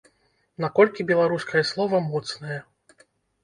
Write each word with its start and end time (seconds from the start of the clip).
Наколькі 0.65 1.05
беларускае 1.11 1.63
слова 1.75 2.03
моцнае? 2.11 2.59